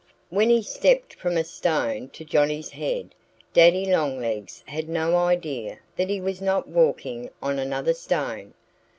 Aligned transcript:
When 0.31 0.49
he 0.49 0.63
stepped 0.63 1.13
from 1.13 1.37
a 1.37 1.43
stone 1.43 2.09
to 2.13 2.25
Johnnie's 2.25 2.71
head 2.71 3.13
Daddy 3.53 3.85
Longlegs 3.85 4.63
had 4.65 4.89
no 4.89 5.15
idea 5.15 5.77
that 5.95 6.09
he 6.09 6.19
was 6.19 6.41
not 6.41 6.67
walking 6.67 7.29
on 7.39 7.59
another 7.59 7.93
stone. 7.93 8.55